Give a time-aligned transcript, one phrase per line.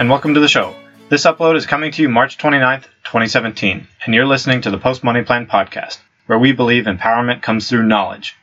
[0.00, 0.74] and welcome to the show.
[1.10, 5.04] This upload is coming to you March 29th, 2017, and you're listening to the Post
[5.04, 8.34] Money Plan podcast, where we believe empowerment comes through knowledge.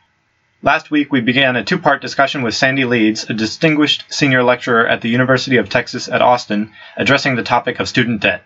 [0.62, 4.88] Last week, we began a two part discussion with Sandy Leeds, a distinguished senior lecturer
[4.88, 8.44] at the University of Texas at Austin, addressing the topic of student debt.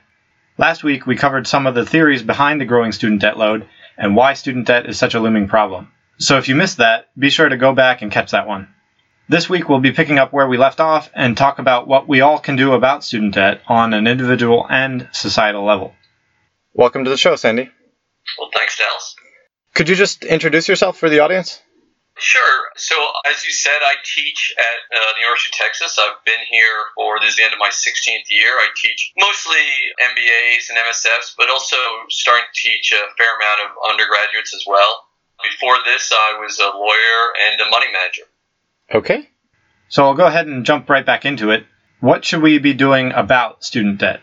[0.57, 4.15] Last week, we covered some of the theories behind the growing student debt load and
[4.15, 5.91] why student debt is such a looming problem.
[6.17, 8.69] So if you missed that, be sure to go back and catch that one.
[9.31, 12.19] This week we'll be picking up where we left off and talk about what we
[12.19, 15.95] all can do about student debt on an individual and societal level.
[16.73, 17.71] Welcome to the show, Sandy.
[18.37, 19.15] Well, thanks, Dallas.
[19.73, 21.63] Could you just introduce yourself for the audience?
[22.19, 22.75] Sure.
[22.75, 25.95] So, as you said, I teach at uh, the University of Texas.
[25.95, 28.51] I've been here for this is the end of my 16th year.
[28.51, 29.63] I teach mostly
[30.11, 31.79] MBAs and MSFs, but also
[32.09, 35.07] starting to teach a fair amount of undergraduates as well.
[35.39, 38.27] Before this, I was a lawyer and a money manager.
[38.93, 39.29] Okay.
[39.89, 41.65] So I'll go ahead and jump right back into it.
[41.99, 44.21] What should we be doing about student debt?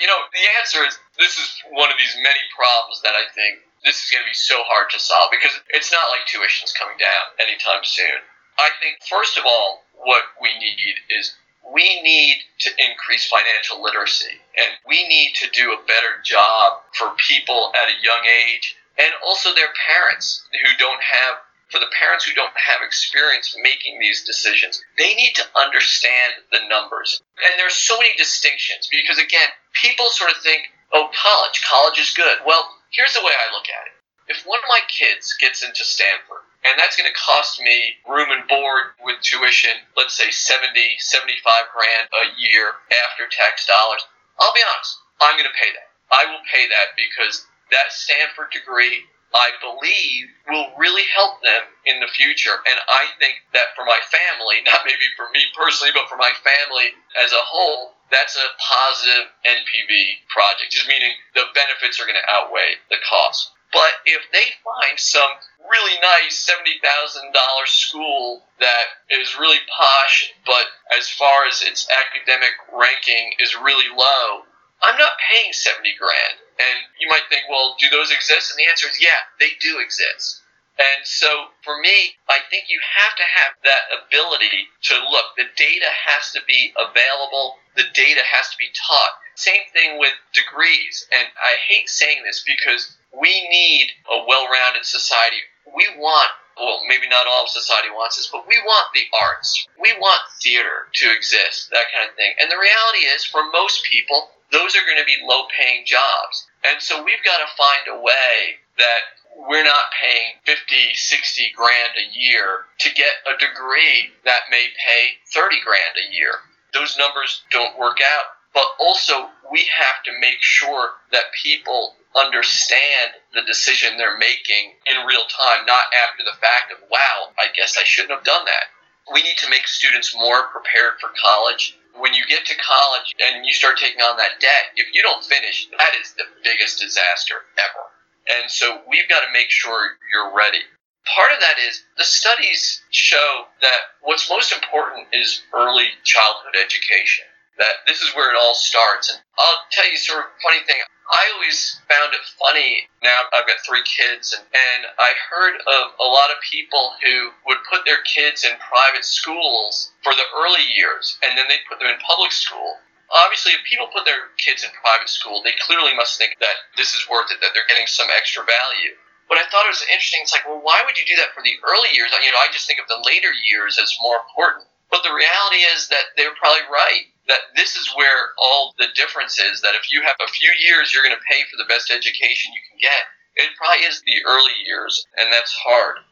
[0.00, 3.60] You know, the answer is this is one of these many problems that I think
[3.84, 6.96] this is going to be so hard to solve because it's not like tuition's coming
[6.98, 8.18] down anytime soon.
[8.58, 14.34] I think, first of all, what we need is we need to increase financial literacy
[14.58, 19.12] and we need to do a better job for people at a young age and
[19.24, 21.38] also their parents who don't have
[21.70, 26.64] for the parents who don't have experience making these decisions they need to understand the
[26.68, 27.22] numbers.
[27.44, 32.12] And there's so many distinctions because again people sort of think oh college college is
[32.12, 32.38] good.
[32.46, 33.94] Well here's the way i look at it.
[34.28, 38.28] If one of my kids gets into stanford and that's going to cost me room
[38.32, 44.02] and board with tuition let's say 70 75 grand a year after tax dollars
[44.40, 45.88] i'll be honest i'm going to pay that.
[46.10, 52.00] I will pay that because that Stanford degree, I believe, will really help them in
[52.00, 52.64] the future.
[52.64, 56.32] And I think that for my family, not maybe for me personally, but for my
[56.40, 62.16] family as a whole, that's a positive NPV project, just meaning the benefits are going
[62.16, 63.52] to outweigh the cost.
[63.72, 65.28] But if they find some
[65.68, 67.28] really nice $70,000
[67.66, 70.66] school that is really posh, but
[70.96, 74.48] as far as its academic ranking is really low,
[74.80, 76.40] I'm not paying 70 grand.
[76.58, 78.50] And you might think, well, do those exist?
[78.50, 80.42] And the answer is, yeah, they do exist.
[80.78, 85.34] And so for me, I think you have to have that ability to look.
[85.34, 87.58] The data has to be available.
[87.74, 89.18] The data has to be taught.
[89.34, 91.06] Same thing with degrees.
[91.10, 95.42] And I hate saying this because we need a well-rounded society.
[95.66, 99.66] We want, well, maybe not all of society wants this, but we want the arts.
[99.78, 102.34] We want theater to exist, that kind of thing.
[102.42, 106.46] And the reality is, for most people, those are going to be low paying jobs.
[106.64, 111.92] And so we've got to find a way that we're not paying 50, 60 grand
[111.94, 116.32] a year to get a degree that may pay 30 grand a year.
[116.74, 118.34] Those numbers don't work out.
[118.54, 125.06] But also, we have to make sure that people understand the decision they're making in
[125.06, 128.74] real time, not after the fact of, wow, I guess I shouldn't have done that.
[129.12, 133.44] We need to make students more prepared for college when you get to college and
[133.44, 137.34] you start taking on that debt, if you don't finish, that is the biggest disaster
[137.58, 137.84] ever.
[138.28, 140.60] And so we've got to make sure you're ready.
[141.06, 147.24] Part of that is the studies show that what's most important is early childhood education.
[147.56, 149.10] That this is where it all starts.
[149.10, 150.76] And I'll tell you sort of funny thing.
[151.08, 152.84] I always found it funny.
[153.02, 157.32] Now I've got three kids, and, and I heard of a lot of people who
[157.48, 161.80] would put their kids in private schools for the early years, and then they put
[161.80, 162.76] them in public school.
[163.08, 166.92] Obviously, if people put their kids in private school, they clearly must think that this
[166.92, 168.92] is worth it, that they're getting some extra value.
[169.32, 170.20] But I thought it was interesting.
[170.24, 172.12] It's like, well, why would you do that for the early years?
[172.20, 174.68] You know, I just think of the later years as more important.
[174.92, 179.38] But the reality is that they're probably right that this is where all the difference
[179.38, 181.90] is that if you have a few years you're going to pay for the best
[181.90, 183.04] education you can get.
[183.38, 186.02] It probably is the early years and that's hard.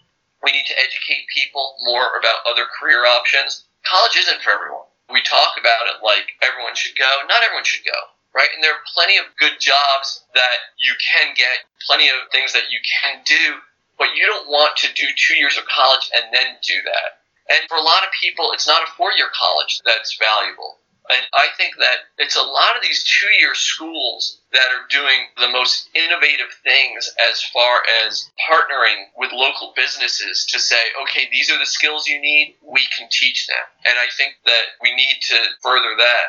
[0.45, 3.67] We need to educate people more about other career options.
[3.83, 4.87] College isn't for everyone.
[5.11, 7.09] We talk about it like everyone should go.
[7.27, 7.99] Not everyone should go
[8.37, 8.53] right?
[8.53, 12.69] And there are plenty of good jobs that you can get plenty of things that
[12.69, 13.65] you can do
[13.97, 17.25] but you don't want to do two years of college and then do that.
[17.49, 21.23] And for a lot of people it's not a four year college that's valuable and
[21.35, 25.49] I think that it's a lot of these two year schools that are doing the
[25.49, 31.59] most innovative things as far as partnering with local businesses to say, okay, these are
[31.59, 33.65] the skills you need, we can teach them.
[33.87, 36.27] And I think that we need to further that.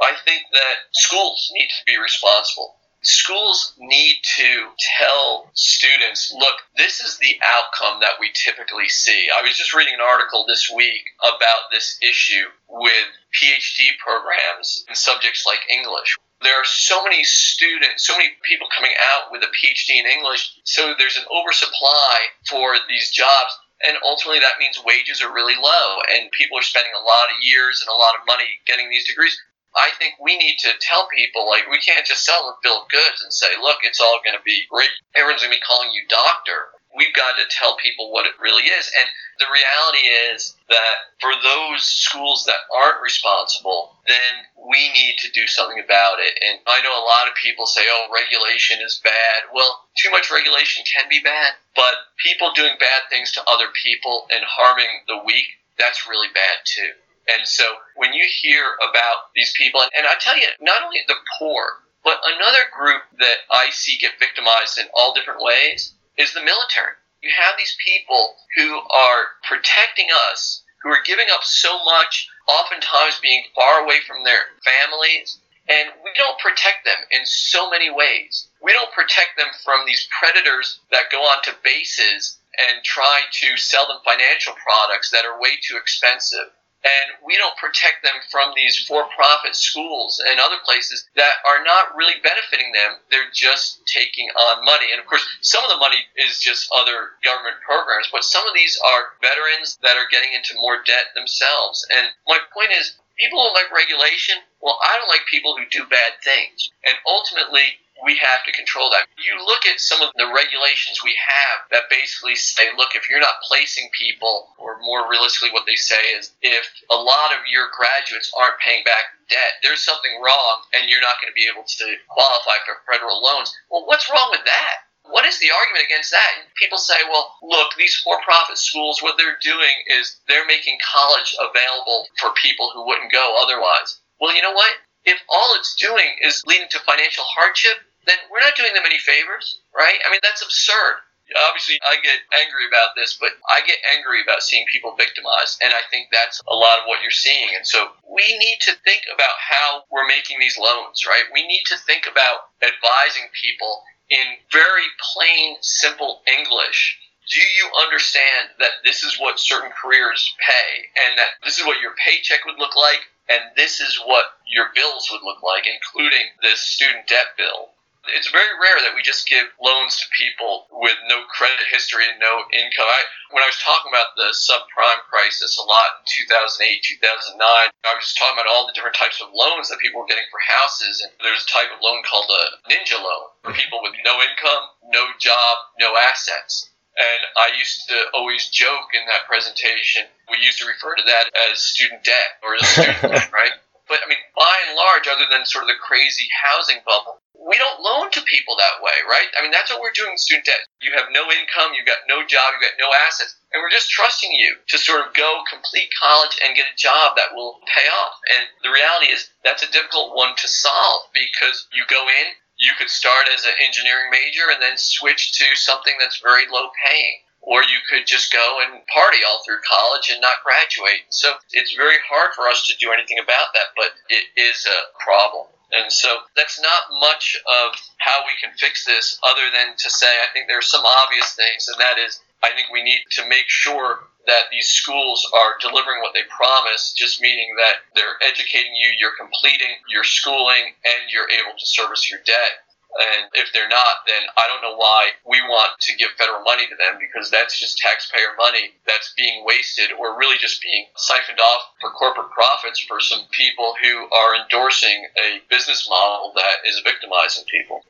[0.00, 2.77] I think that schools need to be responsible.
[3.02, 4.68] Schools need to
[4.98, 9.28] tell students, look, this is the outcome that we typically see.
[9.34, 14.94] I was just reading an article this week about this issue with PhD programs in
[14.94, 16.16] subjects like English.
[16.42, 20.54] There are so many students, so many people coming out with a PhD in English,
[20.64, 22.14] so there's an oversupply
[22.48, 26.90] for these jobs and ultimately that means wages are really low and people are spending
[26.94, 29.38] a lot of years and a lot of money getting these degrees
[29.76, 33.22] I think we need to tell people like we can't just sell them of goods
[33.22, 34.90] and say, look, it's all going to be great.
[35.14, 36.72] Everyone's going to be calling you doctor.
[36.96, 38.90] We've got to tell people what it really is.
[38.98, 39.06] And
[39.38, 45.46] the reality is that for those schools that aren't responsible, then we need to do
[45.46, 46.34] something about it.
[46.42, 49.52] And I know a lot of people say, oh, regulation is bad.
[49.54, 54.26] Well, too much regulation can be bad, but people doing bad things to other people
[54.32, 56.92] and harming the weak, that's really bad too.
[57.28, 57.64] And so
[57.94, 62.20] when you hear about these people, and I tell you, not only the poor, but
[62.24, 66.94] another group that I see get victimized in all different ways is the military.
[67.22, 73.20] You have these people who are protecting us, who are giving up so much, oftentimes
[73.20, 75.38] being far away from their families,
[75.68, 78.48] and we don't protect them in so many ways.
[78.62, 83.86] We don't protect them from these predators that go onto bases and try to sell
[83.86, 86.48] them financial products that are way too expensive
[86.84, 91.96] and we don't protect them from these for-profit schools and other places that are not
[91.98, 93.02] really benefiting them.
[93.10, 94.94] They're just taking on money.
[94.94, 98.54] And of course, some of the money is just other government programs, but some of
[98.54, 101.82] these are veterans that are getting into more debt themselves.
[101.90, 104.38] And my point is, people don't like regulation.
[104.62, 106.70] Well, I don't like people who do bad things.
[106.86, 109.06] And ultimately, we have to control that.
[109.18, 113.22] You look at some of the regulations we have that basically say, look, if you're
[113.22, 117.70] not placing people, or more realistically, what they say is, if a lot of your
[117.74, 121.66] graduates aren't paying back debt, there's something wrong, and you're not going to be able
[121.66, 123.50] to qualify for federal loans.
[123.70, 124.88] Well, what's wrong with that?
[125.08, 126.44] What is the argument against that?
[126.60, 131.34] People say, well, look, these for profit schools, what they're doing is they're making college
[131.40, 134.00] available for people who wouldn't go otherwise.
[134.20, 134.74] Well, you know what?
[135.04, 138.98] If all it's doing is leading to financial hardship, then we're not doing them any
[138.98, 139.98] favors, right?
[140.04, 141.04] I mean, that's absurd.
[141.44, 145.76] Obviously, I get angry about this, but I get angry about seeing people victimized, and
[145.76, 147.52] I think that's a lot of what you're seeing.
[147.52, 151.28] And so we need to think about how we're making these loans, right?
[151.28, 156.96] We need to think about advising people in very plain, simple English
[157.28, 161.80] do you understand that this is what certain careers pay and that this is what
[161.80, 166.24] your paycheck would look like and this is what your bills would look like, including
[166.42, 167.76] this student debt bill?
[168.12, 172.18] It's very rare that we just give loans to people with no credit history and
[172.20, 172.88] no income.
[172.88, 177.92] I, when I was talking about the subprime crisis a lot in 2008, 2009, I
[177.94, 180.40] was just talking about all the different types of loans that people were getting for
[180.40, 181.04] houses.
[181.04, 184.64] And there's a type of loan called a ninja loan for people with no income,
[184.88, 186.68] no job, no assets.
[186.98, 191.30] And I used to always joke in that presentation, we used to refer to that
[191.46, 193.54] as student debt or student debt, right?
[193.86, 197.56] But I mean, by and large, other than sort of the crazy housing bubble, we
[197.56, 199.32] don't loan to people that way, right?
[199.32, 200.68] I mean, that's what we're doing with student debt.
[200.84, 203.88] You have no income, you've got no job, you've got no assets, and we're just
[203.88, 207.88] trusting you to sort of go complete college and get a job that will pay
[207.88, 208.20] off.
[208.36, 212.76] And the reality is that's a difficult one to solve because you go in, you
[212.76, 217.24] could start as an engineering major and then switch to something that's very low paying.
[217.40, 221.08] Or you could just go and party all through college and not graduate.
[221.08, 224.92] So it's very hard for us to do anything about that, but it is a
[225.00, 225.48] problem.
[225.70, 230.08] And so that's not much of how we can fix this other than to say
[230.08, 233.28] I think there are some obvious things, and that is I think we need to
[233.28, 238.74] make sure that these schools are delivering what they promise, just meaning that they're educating
[238.76, 242.67] you, you're completing your schooling, and you're able to service your debt.
[242.96, 246.66] And if they're not, then I don't know why we want to give federal money
[246.66, 251.38] to them because that's just taxpayer money that's being wasted or really just being siphoned
[251.38, 256.80] off for corporate profits for some people who are endorsing a business model that is
[256.82, 257.82] victimizing people.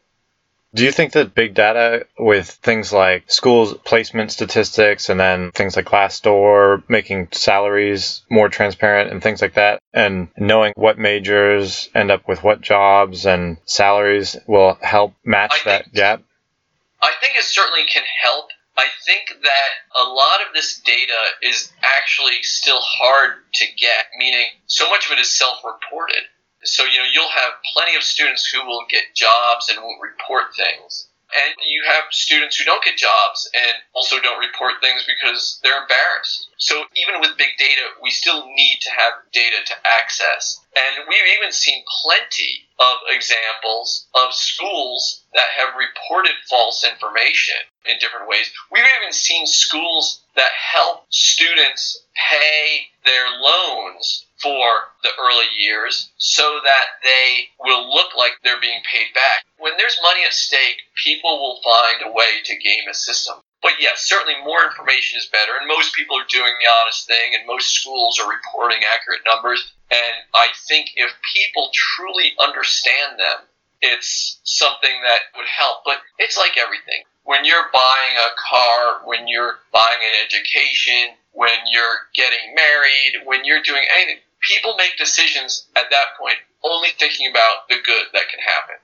[0.74, 5.76] Do you think that big data with things like schools placement statistics and then things
[5.76, 12.10] like Glassdoor making salaries more transparent and things like that and knowing what majors end
[12.10, 16.22] up with what jobs and salaries will help match I that think, gap?
[17.00, 18.50] I think it certainly can help.
[18.76, 19.70] I think that
[20.00, 25.12] a lot of this data is actually still hard to get, meaning so much of
[25.12, 26.22] it is self reported.
[26.64, 30.54] So, you know, you'll have plenty of students who will get jobs and won't report
[30.56, 31.08] things.
[31.28, 35.82] And you have students who don't get jobs and also don't report things because they're
[35.82, 36.48] embarrassed.
[36.56, 40.58] So even with big data, we still need to have data to access.
[40.74, 47.98] And we've even seen plenty of examples of schools that have reported false information in
[48.00, 48.50] different ways.
[48.72, 56.60] We've even seen schools that help students pay their loans for the early years so
[56.62, 59.42] that they will look like they're being paid back.
[59.58, 63.42] When there's money at stake, people will find a way to game a system.
[63.62, 67.34] But yes, certainly more information is better, and most people are doing the honest thing,
[67.34, 69.72] and most schools are reporting accurate numbers.
[69.90, 73.50] And I think if people truly understand them,
[73.82, 75.82] it's something that would help.
[75.84, 77.02] But it's like everything.
[77.28, 83.44] When you're buying a car, when you're buying an education, when you're getting married, when
[83.44, 88.32] you're doing anything, people make decisions at that point only thinking about the good that
[88.32, 88.80] can happen.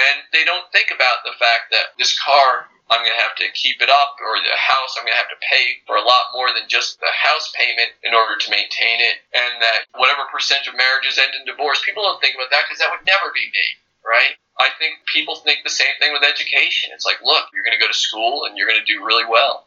[0.00, 3.52] And they don't think about the fact that this car, I'm going to have to
[3.52, 6.32] keep it up, or the house, I'm going to have to pay for a lot
[6.32, 10.64] more than just the house payment in order to maintain it, and that whatever percentage
[10.64, 13.52] of marriages end in divorce, people don't think about that because that would never be
[13.52, 13.66] me,
[14.00, 14.32] right?
[14.58, 16.90] I think people think the same thing with education.
[16.94, 19.24] It's like, look, you're going to go to school and you're going to do really
[19.28, 19.66] well.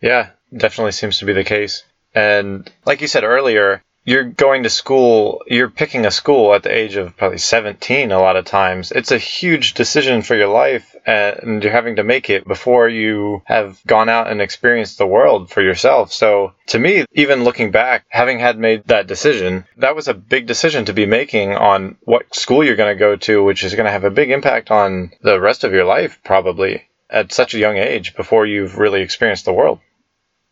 [0.00, 1.84] Yeah, definitely seems to be the case.
[2.14, 6.74] And like you said earlier, you're going to school, you're picking a school at the
[6.74, 8.92] age of probably 17 a lot of times.
[8.92, 13.42] It's a huge decision for your life and you're having to make it before you
[13.44, 16.12] have gone out and experienced the world for yourself.
[16.12, 20.46] So to me, even looking back, having had made that decision, that was a big
[20.46, 23.86] decision to be making on what school you're going to go to, which is going
[23.86, 27.58] to have a big impact on the rest of your life probably at such a
[27.58, 29.80] young age before you've really experienced the world.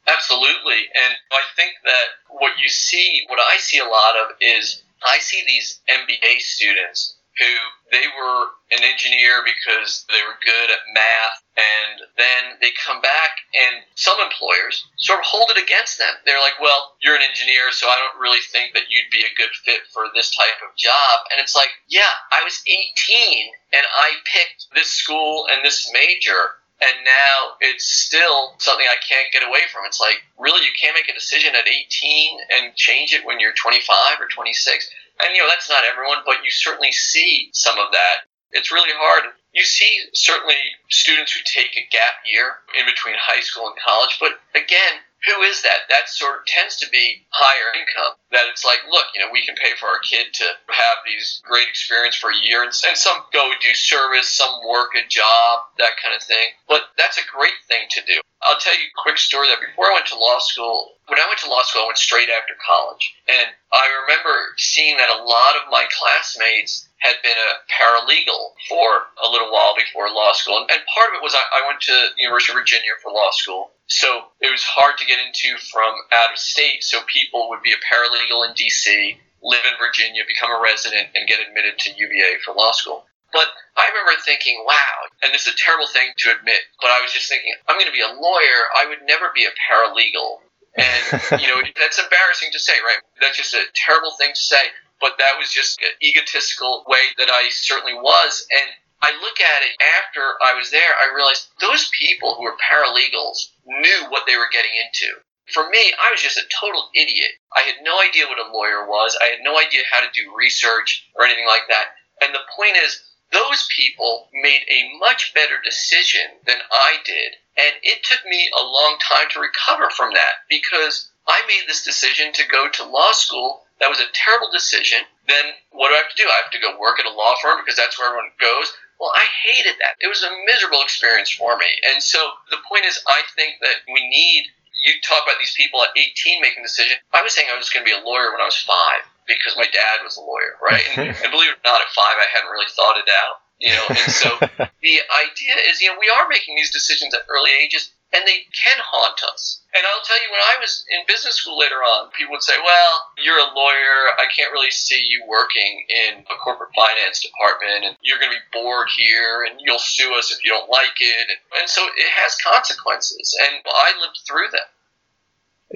[0.06, 0.88] Absolutely.
[0.94, 5.18] And I think that what you see, what I see a lot of is I
[5.18, 7.54] see these MBA students who
[7.90, 13.42] they were an engineer because they were good at math and then they come back
[13.54, 16.14] and some employers sort of hold it against them.
[16.26, 19.36] They're like, well, you're an engineer, so I don't really think that you'd be a
[19.38, 21.26] good fit for this type of job.
[21.30, 26.62] And it's like, yeah, I was 18 and I picked this school and this major
[26.82, 29.86] and now it's still something I can't get away from.
[29.86, 33.54] It's like, really, you can't make a decision at 18 and change it when you're
[33.54, 33.86] 25
[34.20, 34.90] or 26.
[35.22, 38.26] And, you know, that's not everyone, but you certainly see some of that.
[38.50, 39.32] It's really hard.
[39.52, 40.58] You see certainly
[40.90, 45.42] students who take a gap year in between high school and college, but again, who
[45.42, 45.88] is that?
[45.88, 48.14] That sort of tends to be higher income.
[48.32, 51.40] That it's like, look, you know, we can pay for our kid to have these
[51.44, 55.60] great experience for a year, and, and some go do service, some work a job,
[55.78, 56.48] that kind of thing.
[56.68, 58.20] But that's a great thing to do.
[58.44, 61.26] I'll tell you a quick story that before I went to law school, when I
[61.28, 63.16] went to law school, I went straight after college.
[63.28, 69.12] And I remember seeing that a lot of my classmates had been a paralegal for
[69.20, 70.60] a little while before law school.
[70.60, 73.72] And part of it was I, I went to University of Virginia for law school.
[73.88, 76.84] So it was hard to get into from out of state.
[76.84, 81.28] So people would be a paralegal in D.C., live in Virginia, become a resident, and
[81.28, 83.04] get admitted to UVA for law school.
[83.34, 87.02] But I remember thinking, wow, and this is a terrible thing to admit, but I
[87.02, 88.60] was just thinking, I'm going to be a lawyer.
[88.78, 90.38] I would never be a paralegal.
[90.78, 91.02] And,
[91.42, 93.02] you know, that's embarrassing to say, right?
[93.20, 94.70] That's just a terrible thing to say.
[95.02, 98.46] But that was just an egotistical way that I certainly was.
[98.54, 98.70] And
[99.02, 103.50] I look at it after I was there, I realized those people who were paralegals
[103.66, 105.18] knew what they were getting into.
[105.52, 107.36] For me, I was just a total idiot.
[107.52, 109.18] I had no idea what a lawyer was.
[109.20, 111.98] I had no idea how to do research or anything like that.
[112.22, 117.36] And the point is, those people made a much better decision than I did.
[117.56, 121.84] And it took me a long time to recover from that because I made this
[121.84, 123.62] decision to go to law school.
[123.80, 125.00] That was a terrible decision.
[125.26, 126.28] Then what do I have to do?
[126.28, 128.72] I have to go work at a law firm because that's where everyone goes.
[129.00, 129.98] Well, I hated that.
[130.00, 131.66] It was a miserable experience for me.
[131.90, 132.18] And so
[132.50, 134.46] the point is, I think that we need,
[134.78, 137.02] you talk about these people at 18 making decisions.
[137.12, 139.56] I was saying I was going to be a lawyer when I was five because
[139.56, 140.84] my dad was a lawyer, right?
[140.96, 143.44] and, and believe it or not, at five, I hadn't really thought it out.
[143.62, 144.28] You know, and so
[144.82, 148.46] the idea is, you know, we are making these decisions at early ages and they
[148.54, 149.62] can haunt us.
[149.74, 152.54] And I'll tell you, when I was in business school later on, people would say,
[152.62, 154.14] well, you're a lawyer.
[154.22, 158.38] I can't really see you working in a corporate finance department, and you're going to
[158.38, 161.26] be bored here, and you'll sue us if you don't like it.
[161.58, 164.70] And so it has consequences, and I lived through them.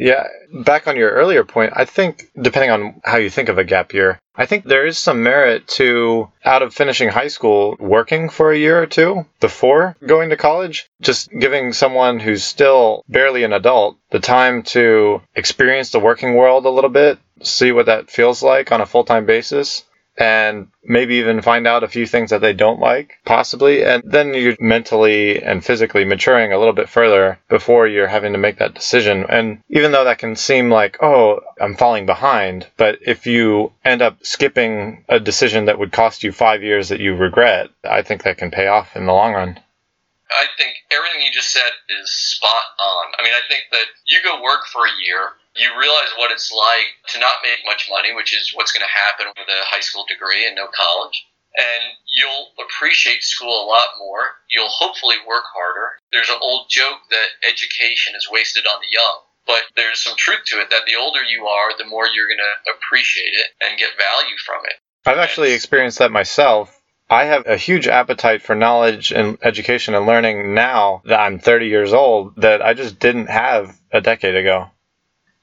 [0.01, 0.29] Yeah,
[0.65, 3.93] back on your earlier point, I think, depending on how you think of a gap
[3.93, 8.53] year, I think there is some merit to, out of finishing high school, working for
[8.53, 10.89] a year or two before going to college.
[11.01, 16.65] Just giving someone who's still barely an adult the time to experience the working world
[16.65, 19.85] a little bit, see what that feels like on a full time basis.
[20.19, 23.85] And maybe even find out a few things that they don't like, possibly.
[23.85, 28.39] And then you're mentally and physically maturing a little bit further before you're having to
[28.39, 29.25] make that decision.
[29.29, 34.03] And even though that can seem like, oh, I'm falling behind, but if you end
[34.03, 38.25] up skipping a decision that would cost you five years that you regret, I think
[38.25, 39.61] that can pay off in the long run.
[40.31, 41.71] I think everything you just said
[42.01, 43.13] is spot on.
[43.19, 46.51] I mean, I think that you go work for a year, you realize what it's
[46.53, 49.83] like to not make much money, which is what's going to happen with a high
[49.83, 51.27] school degree and no college.
[51.59, 51.83] And
[52.15, 54.39] you'll appreciate school a lot more.
[54.51, 55.99] You'll hopefully work harder.
[56.13, 60.45] There's an old joke that education is wasted on the young, but there's some truth
[60.55, 63.79] to it that the older you are, the more you're going to appreciate it and
[63.79, 64.79] get value from it.
[65.07, 66.79] I've actually experienced that myself
[67.11, 71.67] I have a huge appetite for knowledge and education and learning now that I'm 30
[71.67, 74.71] years old that I just didn't have a decade ago.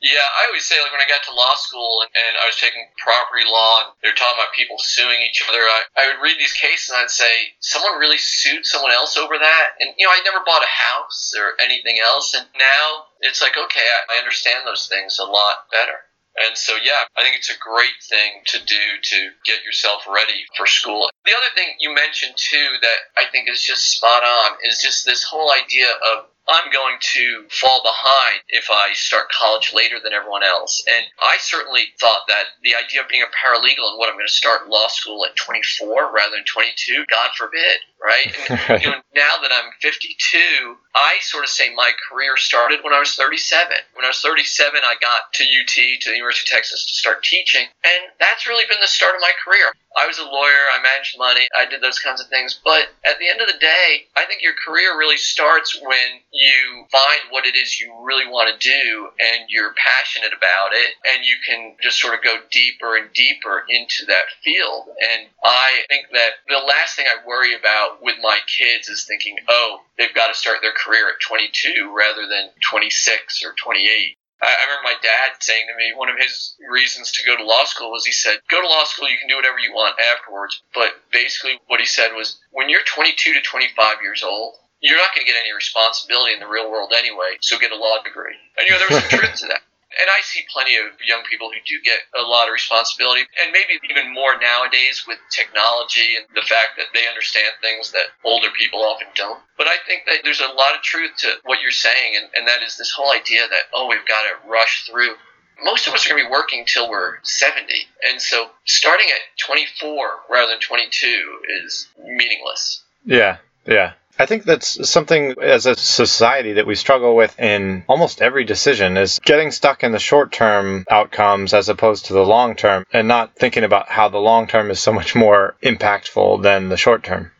[0.03, 2.59] Yeah, I always say like when I got to law school and, and I was
[2.59, 6.37] taking property law and they're talking about people suing each other, I, I would read
[6.37, 10.11] these cases and I'd say someone really sued someone else over that, and you know
[10.11, 14.19] I never bought a house or anything else, and now it's like okay, I, I
[14.19, 16.05] understand those things a lot better.
[16.35, 20.43] And so, yeah, I think it's a great thing to do to get yourself ready
[20.57, 21.09] for school.
[21.23, 25.05] The other thing you mentioned too that I think is just spot on is just
[25.05, 30.13] this whole idea of I'm going to fall behind if I start college later than
[30.13, 30.83] everyone else.
[30.87, 34.27] And I certainly thought that the idea of being a paralegal and what I'm going
[34.27, 38.31] to start law school at 24 rather than 22, God forbid, right?
[38.75, 42.93] And, you know, now that I'm 52, I sort of say my career started when
[42.93, 43.67] I was 37.
[43.93, 47.24] When I was 37, I got to UT, to the University of Texas, to start
[47.24, 47.65] teaching.
[47.83, 49.71] And that's really been the start of my career.
[49.95, 52.59] I was a lawyer, I managed money, I did those kinds of things.
[52.63, 56.85] But at the end of the day, I think your career really starts when you
[56.91, 61.24] find what it is you really want to do and you're passionate about it and
[61.24, 64.91] you can just sort of go deeper and deeper into that field.
[65.00, 69.37] And I think that the last thing I worry about with my kids is thinking,
[69.47, 74.17] oh, they've got to start their career at 22 rather than 26 or 28.
[74.41, 77.63] I, remember my dad saying to me one of his reasons to go to law
[77.63, 80.61] school was he said, "Go to law school, you can do whatever you want afterwards."
[80.73, 85.15] But basically, what he said was, when you're 22 to 25 years old, you're not
[85.15, 87.37] going to get any responsibility in the real world anyway.
[87.39, 88.35] So get a law degree.
[88.57, 89.63] And you know, there was some truth to that
[90.00, 93.51] and I see plenty of young people who do get a lot of responsibility, and
[93.51, 98.50] maybe even more nowadays with technology and the fact that they understand things that older
[98.58, 99.40] people often don't.
[99.58, 102.48] But I think that there's a lot of truth to what you're saying, and, and
[102.48, 105.16] that is this whole idea that, oh, we've got to rush through.
[105.64, 107.74] Most of us are going to be working till we're 70.
[108.10, 112.84] And so starting at 24 rather than 22 is meaningless.
[113.05, 113.94] Yeah, yeah.
[114.17, 118.95] I think that's something as a society that we struggle with in almost every decision
[118.95, 123.07] is getting stuck in the short term outcomes as opposed to the long term and
[123.07, 127.03] not thinking about how the long term is so much more impactful than the short
[127.03, 127.31] term.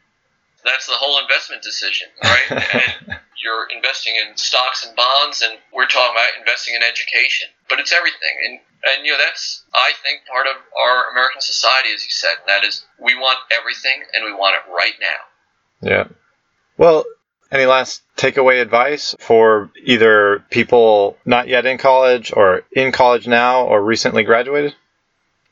[0.66, 2.52] That's the whole investment decision, right?
[2.52, 7.48] and you're investing in stocks and bonds and we're talking about investing in education.
[7.70, 8.36] But it's everything.
[8.48, 12.36] And and you know that's I think part of our American society as you said,
[12.42, 15.90] and that is we want everything and we want it right now.
[15.90, 16.08] Yeah.
[16.78, 17.06] Well,
[17.52, 23.66] any last takeaway advice for either people not yet in college or in college now
[23.66, 24.76] or recently graduated?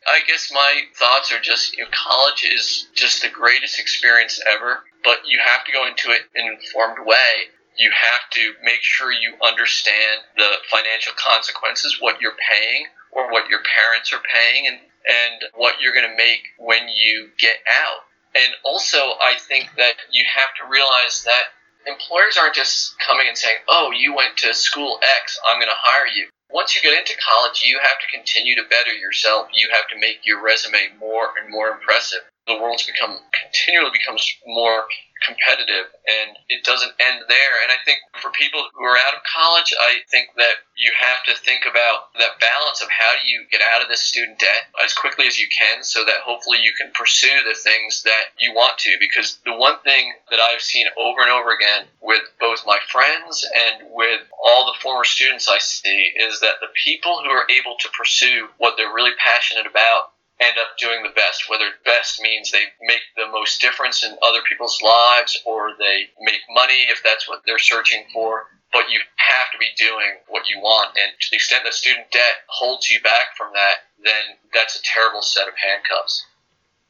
[0.05, 4.83] I guess my thoughts are just you know, college is just the greatest experience ever,
[5.03, 7.47] but you have to go into it in an informed way.
[7.77, 13.49] You have to make sure you understand the financial consequences, what you're paying or what
[13.49, 18.03] your parents are paying, and, and what you're going to make when you get out.
[18.35, 21.53] And also, I think that you have to realize that
[21.85, 25.77] employers aren't just coming and saying, oh, you went to school X, I'm going to
[25.77, 26.27] hire you.
[26.49, 29.47] Once you get into college, you have to continue to better yourself.
[29.53, 32.19] You have to make your resume more and more impressive.
[32.45, 34.85] The world's become continually becomes more
[35.25, 37.55] competitive and it doesn't end there.
[37.63, 41.23] And I think for people who are out of college, I think that you have
[41.25, 44.69] to think about that balance of how do you get out of this student debt
[44.83, 48.53] as quickly as you can so that hopefully you can pursue the things that you
[48.53, 48.91] want to.
[48.99, 53.45] Because the one thing that I've seen over and over again with both my friends
[53.45, 57.75] and with all the former students I see is that the people who are able
[57.79, 60.12] to pursue what they're really passionate about
[60.43, 61.49] end up doing the best.
[61.49, 66.41] Whether best means they make the most difference in other people's lives or they make
[66.53, 68.47] money if that's what they're searching for.
[68.71, 70.97] But you have to be doing what you want.
[70.97, 74.83] And to the extent that student debt holds you back from that, then that's a
[74.83, 76.25] terrible set of handcuffs.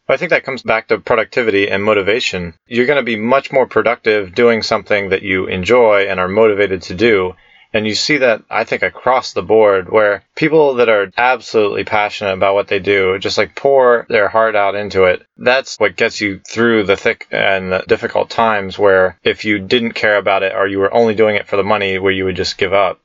[0.07, 2.55] I think that comes back to productivity and motivation.
[2.67, 6.81] You're going to be much more productive doing something that you enjoy and are motivated
[6.83, 7.35] to do
[7.73, 12.33] And you see that, I think, across the board, where people that are absolutely passionate
[12.33, 16.21] about what they do, just like pour their heart out into it, that's what gets
[16.21, 20.53] you through the thick and the difficult times where if you didn't care about it
[20.55, 23.01] or you were only doing it for the money, where you would just give up.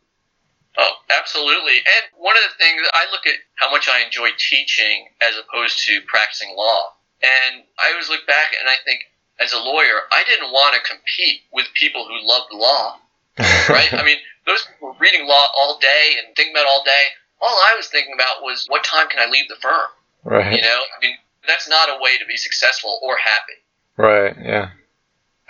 [0.76, 1.78] Oh, absolutely.
[1.78, 5.86] And one of the things, I look at how much I enjoy teaching as opposed
[5.86, 6.92] to practicing law.
[7.22, 9.00] And I always look back and I think,
[9.40, 12.98] as a lawyer, I didn't want to compete with people who loved law.
[13.68, 13.92] right?
[13.94, 17.04] I mean, those people were reading law all day and thinking about all day.
[17.40, 19.88] All I was thinking about was what time can I leave the firm?
[20.24, 20.56] Right.
[20.56, 21.14] You know, I mean,
[21.46, 23.52] that's not a way to be successful or happy.
[23.96, 24.36] Right.
[24.42, 24.70] Yeah.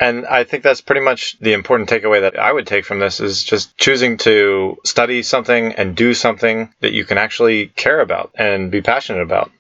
[0.01, 3.19] And I think that's pretty much the important takeaway that I would take from this
[3.19, 8.31] is just choosing to study something and do something that you can actually care about
[8.37, 9.51] and be passionate about.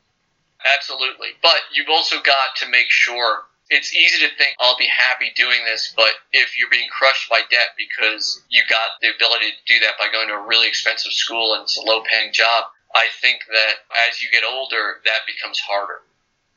[0.77, 1.29] Absolutely.
[1.43, 5.59] But you've also got to make sure it's easy to think I'll be happy doing
[5.65, 9.81] this, but if you're being crushed by debt because you got the ability to do
[9.81, 13.07] that by going to a really expensive school and it's a low paying job, I
[13.21, 13.75] think that
[14.09, 16.01] as you get older, that becomes harder.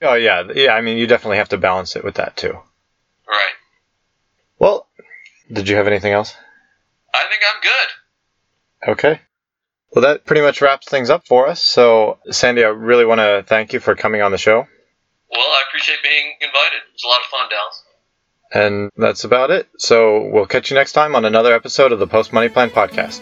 [0.02, 0.74] Oh yeah, yeah.
[0.74, 2.58] I mean, you definitely have to balance it with that too.
[3.28, 3.56] Right.
[4.58, 4.88] Well,
[5.52, 6.34] did you have anything else?
[7.14, 8.92] I think I'm good.
[8.94, 9.22] Okay.
[9.94, 11.62] Well, that pretty much wraps things up for us.
[11.62, 14.68] So, Sandy, I really want to thank you for coming on the show.
[15.32, 16.78] Well, I appreciate being invited.
[16.88, 17.84] It was a lot of fun, Dallas.
[18.54, 19.70] And that's about it.
[19.78, 23.22] So we'll catch you next time on another episode of the Post Money Plan podcast.